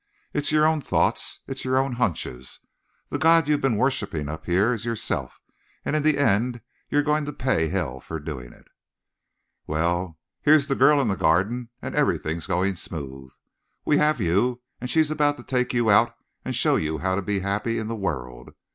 [0.33, 1.41] It's your own thoughts.
[1.45, 2.59] It's your own hunches.
[3.09, 5.39] The god you've been worshiping up here is yourself,
[5.85, 8.65] and in the end you're going to pay hell for doing it.
[9.67, 13.31] "Well, here's the girl in the Garden, and everything going smooth.
[13.85, 17.21] We have you, and she's about to take you out and show you how to
[17.21, 18.55] be happy in the world.